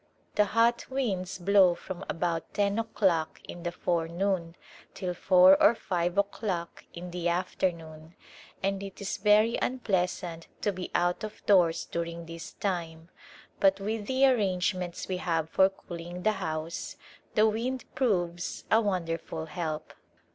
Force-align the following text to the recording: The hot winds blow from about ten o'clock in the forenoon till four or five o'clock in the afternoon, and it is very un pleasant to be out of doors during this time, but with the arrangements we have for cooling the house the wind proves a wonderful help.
The 0.33 0.45
hot 0.45 0.87
winds 0.89 1.37
blow 1.37 1.75
from 1.75 2.03
about 2.09 2.55
ten 2.55 2.79
o'clock 2.79 3.39
in 3.47 3.61
the 3.61 3.71
forenoon 3.71 4.55
till 4.95 5.13
four 5.13 5.61
or 5.61 5.75
five 5.75 6.17
o'clock 6.17 6.83
in 6.91 7.11
the 7.11 7.29
afternoon, 7.29 8.15
and 8.63 8.81
it 8.81 8.99
is 8.99 9.17
very 9.17 9.59
un 9.61 9.77
pleasant 9.77 10.47
to 10.61 10.71
be 10.73 10.89
out 10.95 11.23
of 11.23 11.45
doors 11.45 11.85
during 11.85 12.25
this 12.25 12.53
time, 12.53 13.09
but 13.59 13.79
with 13.79 14.07
the 14.07 14.25
arrangements 14.25 15.07
we 15.07 15.17
have 15.17 15.51
for 15.51 15.69
cooling 15.69 16.23
the 16.23 16.31
house 16.41 16.95
the 17.35 17.47
wind 17.47 17.85
proves 17.93 18.65
a 18.71 18.81
wonderful 18.81 19.45
help. 19.45 19.93